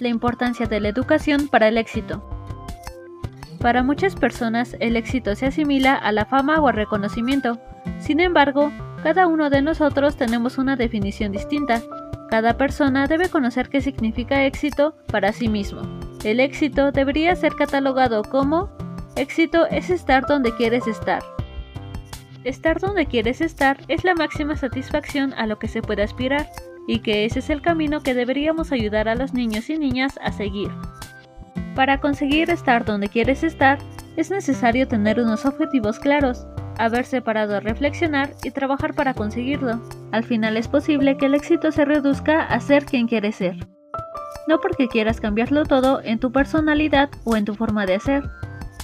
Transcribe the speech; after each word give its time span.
la 0.00 0.08
importancia 0.08 0.66
de 0.66 0.80
la 0.80 0.88
educación 0.88 1.48
para 1.48 1.68
el 1.68 1.78
éxito. 1.78 2.22
Para 3.60 3.82
muchas 3.82 4.14
personas 4.14 4.76
el 4.80 4.96
éxito 4.96 5.34
se 5.34 5.46
asimila 5.46 5.94
a 5.94 6.12
la 6.12 6.26
fama 6.26 6.60
o 6.60 6.68
al 6.68 6.74
reconocimiento. 6.74 7.58
Sin 7.98 8.20
embargo, 8.20 8.70
cada 9.02 9.26
uno 9.26 9.48
de 9.48 9.62
nosotros 9.62 10.16
tenemos 10.16 10.58
una 10.58 10.76
definición 10.76 11.32
distinta. 11.32 11.80
Cada 12.30 12.58
persona 12.58 13.06
debe 13.06 13.28
conocer 13.28 13.68
qué 13.68 13.80
significa 13.80 14.44
éxito 14.44 14.94
para 15.06 15.32
sí 15.32 15.48
mismo. 15.48 15.80
El 16.24 16.40
éxito 16.40 16.92
debería 16.92 17.34
ser 17.36 17.54
catalogado 17.54 18.22
como 18.22 18.70
éxito 19.16 19.66
es 19.66 19.90
estar 19.90 20.26
donde 20.26 20.54
quieres 20.56 20.86
estar. 20.86 21.22
Estar 22.44 22.80
donde 22.80 23.06
quieres 23.06 23.40
estar 23.40 23.78
es 23.88 24.04
la 24.04 24.14
máxima 24.14 24.56
satisfacción 24.56 25.32
a 25.34 25.46
lo 25.46 25.58
que 25.58 25.68
se 25.68 25.80
puede 25.80 26.02
aspirar 26.02 26.50
y 26.86 27.00
que 27.00 27.24
ese 27.24 27.38
es 27.38 27.50
el 27.50 27.62
camino 27.62 28.02
que 28.02 28.14
deberíamos 28.14 28.72
ayudar 28.72 29.08
a 29.08 29.14
los 29.14 29.32
niños 29.32 29.70
y 29.70 29.78
niñas 29.78 30.18
a 30.22 30.32
seguir. 30.32 30.70
Para 31.74 32.00
conseguir 32.00 32.50
estar 32.50 32.84
donde 32.84 33.08
quieres 33.08 33.42
estar, 33.42 33.78
es 34.16 34.30
necesario 34.30 34.86
tener 34.86 35.18
unos 35.18 35.44
objetivos 35.44 35.98
claros, 35.98 36.46
haberse 36.78 37.20
parado 37.20 37.56
a 37.56 37.60
reflexionar 37.60 38.30
y 38.44 38.50
trabajar 38.50 38.94
para 38.94 39.14
conseguirlo. 39.14 39.80
Al 40.12 40.24
final 40.24 40.56
es 40.56 40.68
posible 40.68 41.16
que 41.16 41.26
el 41.26 41.34
éxito 41.34 41.72
se 41.72 41.84
reduzca 41.84 42.42
a 42.42 42.60
ser 42.60 42.84
quien 42.84 43.08
quieres 43.08 43.36
ser. 43.36 43.56
No 44.46 44.60
porque 44.60 44.88
quieras 44.88 45.20
cambiarlo 45.20 45.64
todo 45.64 46.00
en 46.04 46.18
tu 46.20 46.30
personalidad 46.30 47.08
o 47.24 47.36
en 47.36 47.44
tu 47.44 47.54
forma 47.54 47.86
de 47.86 47.94
hacer, 47.94 48.22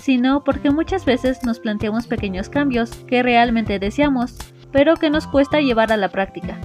sino 0.00 0.42
porque 0.42 0.70
muchas 0.70 1.04
veces 1.04 1.44
nos 1.44 1.60
planteamos 1.60 2.06
pequeños 2.06 2.48
cambios 2.48 2.90
que 3.06 3.22
realmente 3.22 3.78
deseamos, 3.78 4.36
pero 4.72 4.96
que 4.96 5.10
nos 5.10 5.26
cuesta 5.26 5.60
llevar 5.60 5.92
a 5.92 5.96
la 5.96 6.08
práctica. 6.08 6.58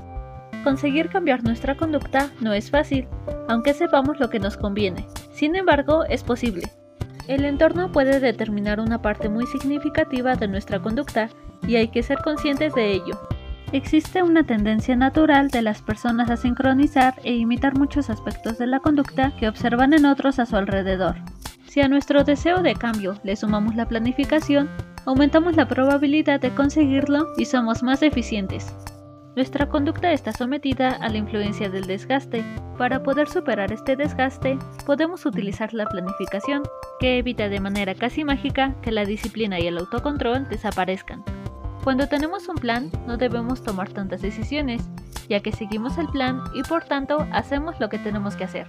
Conseguir 0.66 1.10
cambiar 1.10 1.44
nuestra 1.44 1.78
conducta 1.78 2.32
no 2.42 2.52
es 2.52 2.72
fácil, 2.72 3.08
aunque 3.48 3.76
sepamos 3.76 4.20
lo 4.20 4.32
que 4.32 4.40
nos 4.40 4.58
conviene. 4.58 5.06
Sin 5.32 5.56
embargo, 5.56 6.06
es 6.06 6.24
posible. 6.24 6.64
El 7.28 7.46
entorno 7.46 7.92
puede 7.92 8.20
determinar 8.20 8.80
una 8.80 9.00
parte 9.00 9.30
muy 9.30 9.46
significativa 9.46 10.34
de 10.34 10.48
nuestra 10.48 10.80
conducta 10.80 11.30
y 11.68 11.76
hay 11.76 11.90
que 11.90 12.02
ser 12.02 12.18
conscientes 12.18 12.74
de 12.74 12.94
ello. 12.94 13.16
Existe 13.74 14.24
una 14.24 14.44
tendencia 14.44 14.96
natural 14.96 15.50
de 15.50 15.62
las 15.62 15.84
personas 15.84 16.32
a 16.32 16.36
sincronizar 16.36 17.14
e 17.24 17.36
imitar 17.36 17.78
muchos 17.78 18.10
aspectos 18.10 18.58
de 18.58 18.66
la 18.66 18.80
conducta 18.80 19.34
que 19.38 19.48
observan 19.48 19.94
en 19.94 20.08
otros 20.08 20.40
a 20.40 20.48
su 20.48 20.56
alrededor. 20.56 21.16
Si 21.68 21.82
a 21.82 21.88
nuestro 21.88 22.24
deseo 22.24 22.64
de 22.64 22.74
cambio 22.74 23.20
le 23.24 23.36
sumamos 23.36 23.76
la 23.76 23.88
planificación, 23.88 24.68
aumentamos 25.06 25.58
la 25.58 25.68
probabilidad 25.68 26.40
de 26.40 26.56
conseguirlo 26.56 27.28
y 27.38 27.46
somos 27.46 27.84
más 27.84 28.02
eficientes. 28.02 28.76
Nuestra 29.36 29.68
conducta 29.68 30.14
está 30.14 30.32
sometida 30.32 30.92
a 30.92 31.10
la 31.10 31.18
influencia 31.18 31.70
del 31.70 31.88
desgaste. 31.88 32.42
Para 32.78 33.04
poder 33.04 33.28
superar 33.28 33.74
este 33.74 33.98
desgaste, 33.98 34.58
podemos 34.86 35.26
utilizar 35.26 35.74
la 35.74 35.86
planificación, 35.88 36.64
que 37.02 37.18
evita 37.18 37.50
de 37.50 37.60
manera 37.60 37.96
casi 37.96 38.24
mágica 38.24 38.74
que 38.82 38.94
la 38.94 39.04
disciplina 39.04 39.60
y 39.60 39.68
el 39.68 39.78
autocontrol 39.78 40.48
desaparezcan. 40.48 41.26
Cuando 41.84 42.08
tenemos 42.08 42.48
un 42.48 42.56
plan, 42.56 42.90
no 43.08 43.18
debemos 43.18 43.62
tomar 43.62 43.90
tantas 43.90 44.22
decisiones, 44.22 44.88
ya 45.28 45.42
que 45.42 45.52
seguimos 45.52 45.98
el 45.98 46.08
plan 46.08 46.42
y 46.54 46.64
por 46.64 46.86
tanto 46.86 47.28
hacemos 47.34 47.78
lo 47.82 47.90
que 47.90 48.00
tenemos 48.00 48.38
que 48.38 48.46
hacer. 48.46 48.68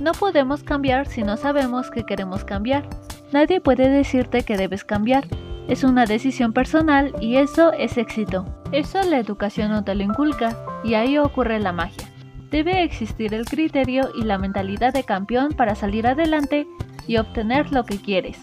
No 0.00 0.12
podemos 0.12 0.64
cambiar 0.64 1.06
si 1.06 1.22
no 1.22 1.38
sabemos 1.38 1.90
que 1.90 2.04
queremos 2.04 2.44
cambiar. 2.44 2.86
Nadie 3.32 3.62
puede 3.62 3.88
decirte 3.88 4.42
que 4.42 4.58
debes 4.58 4.84
cambiar, 4.84 5.24
es 5.66 5.82
una 5.82 6.04
decisión 6.04 6.52
personal 6.52 7.14
y 7.20 7.36
eso 7.36 7.72
es 7.72 7.96
éxito. 7.96 8.57
Eso 8.72 9.02
la 9.02 9.18
educación 9.18 9.70
no 9.70 9.82
te 9.82 9.94
lo 9.94 10.02
inculca 10.02 10.56
y 10.84 10.94
ahí 10.94 11.16
ocurre 11.16 11.58
la 11.58 11.72
magia. 11.72 12.08
Debe 12.50 12.82
existir 12.82 13.32
el 13.34 13.46
criterio 13.46 14.10
y 14.14 14.24
la 14.24 14.38
mentalidad 14.38 14.92
de 14.92 15.04
campeón 15.04 15.52
para 15.52 15.74
salir 15.74 16.06
adelante 16.06 16.66
y 17.06 17.16
obtener 17.16 17.72
lo 17.72 17.84
que 17.84 17.98
quieres. 17.98 18.38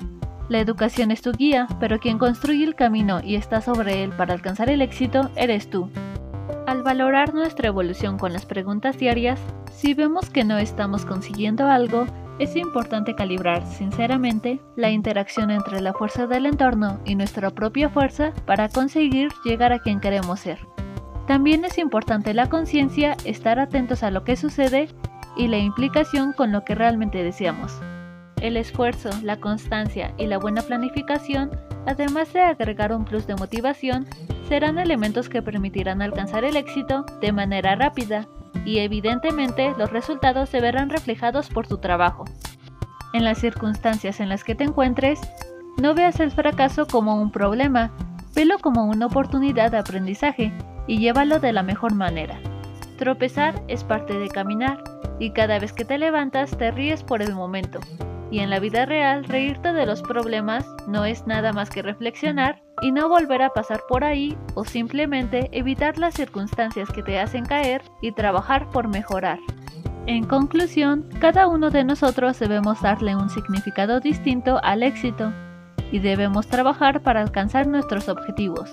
La 0.49 0.59
educación 0.59 1.11
es 1.11 1.21
tu 1.21 1.31
guía, 1.31 1.67
pero 1.79 1.99
quien 1.99 2.17
construye 2.17 2.63
el 2.63 2.75
camino 2.75 3.19
y 3.23 3.35
está 3.35 3.61
sobre 3.61 4.03
él 4.03 4.11
para 4.11 4.33
alcanzar 4.33 4.69
el 4.69 4.81
éxito 4.81 5.29
eres 5.35 5.69
tú. 5.69 5.89
Al 6.67 6.83
valorar 6.83 7.33
nuestra 7.33 7.67
evolución 7.67 8.17
con 8.17 8.33
las 8.33 8.45
preguntas 8.45 8.97
diarias, 8.97 9.39
si 9.71 9.93
vemos 9.93 10.29
que 10.29 10.43
no 10.43 10.57
estamos 10.57 11.05
consiguiendo 11.05 11.67
algo, 11.67 12.05
es 12.39 12.55
importante 12.55 13.15
calibrar 13.15 13.65
sinceramente 13.65 14.59
la 14.75 14.89
interacción 14.91 15.51
entre 15.51 15.81
la 15.81 15.93
fuerza 15.93 16.27
del 16.27 16.45
entorno 16.45 16.99
y 17.05 17.15
nuestra 17.15 17.49
propia 17.49 17.89
fuerza 17.89 18.33
para 18.45 18.69
conseguir 18.69 19.31
llegar 19.43 19.71
a 19.71 19.79
quien 19.79 19.99
queremos 19.99 20.41
ser. 20.41 20.59
También 21.27 21.65
es 21.65 21.77
importante 21.77 22.33
la 22.33 22.49
conciencia, 22.49 23.15
estar 23.25 23.59
atentos 23.59 24.03
a 24.03 24.11
lo 24.11 24.23
que 24.23 24.35
sucede 24.35 24.89
y 25.37 25.47
la 25.47 25.57
implicación 25.57 26.33
con 26.33 26.51
lo 26.51 26.63
que 26.63 26.75
realmente 26.75 27.23
deseamos. 27.23 27.81
El 28.41 28.57
esfuerzo, 28.57 29.09
la 29.23 29.39
constancia 29.39 30.13
y 30.17 30.27
la 30.27 30.37
buena 30.37 30.61
planificación, 30.61 31.51
además 31.87 32.31
de 32.33 32.41
agregar 32.41 32.93
un 32.93 33.05
plus 33.05 33.25
de 33.25 33.35
motivación, 33.35 34.05
serán 34.47 34.77
elementos 34.77 35.29
que 35.29 35.41
permitirán 35.41 36.01
alcanzar 36.01 36.43
el 36.43 36.57
éxito 36.57 37.05
de 37.21 37.31
manera 37.31 37.75
rápida 37.75 38.27
y 38.63 38.79
evidentemente 38.79 39.73
los 39.77 39.91
resultados 39.91 40.49
se 40.49 40.61
verán 40.61 40.89
reflejados 40.89 41.49
por 41.49 41.67
tu 41.67 41.77
trabajo. 41.77 42.25
En 43.13 43.23
las 43.23 43.39
circunstancias 43.39 44.19
en 44.19 44.29
las 44.29 44.43
que 44.43 44.55
te 44.55 44.63
encuentres, 44.63 45.19
no 45.81 45.93
veas 45.93 46.19
el 46.19 46.31
fracaso 46.31 46.87
como 46.87 47.21
un 47.21 47.31
problema, 47.31 47.91
velo 48.33 48.59
como 48.59 48.85
una 48.85 49.07
oportunidad 49.07 49.71
de 49.71 49.77
aprendizaje 49.77 50.53
y 50.87 50.99
llévalo 50.99 51.39
de 51.39 51.53
la 51.53 51.63
mejor 51.63 51.93
manera. 51.93 52.39
Tropezar 52.97 53.61
es 53.67 53.83
parte 53.83 54.17
de 54.17 54.29
caminar 54.29 54.83
y 55.19 55.31
cada 55.31 55.59
vez 55.59 55.73
que 55.73 55.85
te 55.85 55.97
levantas 55.97 56.57
te 56.57 56.71
ríes 56.71 57.03
por 57.03 57.21
el 57.21 57.33
momento. 57.33 57.79
Y 58.31 58.39
en 58.39 58.49
la 58.49 58.59
vida 58.59 58.85
real, 58.85 59.23
reírte 59.23 59.71
de 59.73 59.85
los 59.85 60.01
problemas 60.01 60.65
no 60.87 61.05
es 61.05 61.27
nada 61.27 61.53
más 61.53 61.69
que 61.69 61.81
reflexionar 61.81 62.61
y 62.81 62.91
no 62.91 63.07
volver 63.07 63.41
a 63.41 63.51
pasar 63.51 63.81
por 63.87 64.03
ahí 64.03 64.35
o 64.55 64.65
simplemente 64.65 65.49
evitar 65.51 65.97
las 65.97 66.15
circunstancias 66.15 66.89
que 66.89 67.03
te 67.03 67.19
hacen 67.19 67.45
caer 67.45 67.81
y 68.01 68.11
trabajar 68.11 68.69
por 68.69 68.87
mejorar. 68.87 69.39
En 70.07 70.25
conclusión, 70.25 71.07
cada 71.19 71.47
uno 71.47 71.71
de 71.71 71.83
nosotros 71.83 72.37
debemos 72.37 72.81
darle 72.81 73.15
un 73.15 73.29
significado 73.29 73.99
distinto 73.99 74.59
al 74.63 74.83
éxito 74.83 75.31
y 75.91 75.99
debemos 75.99 76.47
trabajar 76.47 77.01
para 77.01 77.21
alcanzar 77.21 77.67
nuestros 77.67 78.09
objetivos. 78.09 78.71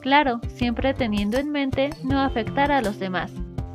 Claro, 0.00 0.40
siempre 0.48 0.92
teniendo 0.92 1.38
en 1.38 1.50
mente 1.50 1.90
no 2.02 2.20
afectar 2.20 2.72
a 2.72 2.82
los 2.82 2.98
demás. 2.98 3.32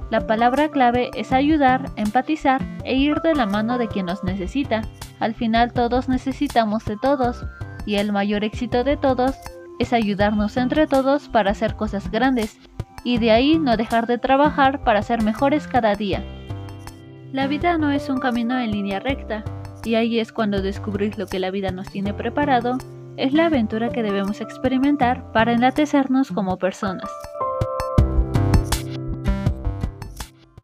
La 0.10 0.26
palabra 0.26 0.70
clave 0.70 1.12
es 1.14 1.32
ayudar, 1.32 1.92
empatizar 1.96 2.62
e 2.84 2.96
ir 2.96 3.22
de 3.22 3.36
la 3.36 3.46
mano 3.46 3.78
de 3.78 3.88
quien 3.88 4.08
nos 4.08 4.24
necesita. 4.24 4.82
Al 5.20 5.36
final 5.36 5.72
todos 5.72 6.10
necesitamos 6.10 6.84
de 6.86 6.98
todos 6.98 7.46
y 7.86 7.96
el 7.96 8.12
mayor 8.12 8.44
éxito 8.44 8.84
de 8.84 8.98
todos 8.98 9.36
es 9.78 9.94
ayudarnos 9.94 10.58
entre 10.58 10.88
todos 10.88 11.30
para 11.30 11.52
hacer 11.52 11.76
cosas 11.76 12.10
grandes 12.10 12.58
y 13.04 13.20
de 13.20 13.32
ahí 13.32 13.60
no 13.60 13.78
dejar 13.78 14.08
de 14.08 14.18
trabajar 14.18 14.84
para 14.84 15.04
ser 15.04 15.24
mejores 15.24 15.68
cada 15.68 15.96
día. 15.96 16.24
La 17.32 17.46
vida 17.46 17.78
no 17.78 17.92
es 17.92 18.10
un 18.10 18.20
camino 18.20 18.60
en 18.60 18.72
línea 18.72 19.00
recta 19.00 19.44
y 19.84 19.94
ahí 19.96 20.20
es 20.20 20.32
cuando 20.32 20.62
descubrir 20.62 21.20
lo 21.20 21.28
que 21.28 21.40
la 21.40 21.52
vida 21.52 21.70
nos 21.70 21.88
tiene 21.90 22.14
preparado 22.14 22.78
es 23.16 23.34
la 23.34 23.46
aventura 23.46 23.90
que 23.90 24.02
debemos 24.02 24.42
experimentar 24.42 25.32
para 25.32 25.54
enlatecernos 25.54 26.32
como 26.32 26.58
personas. 26.58 27.10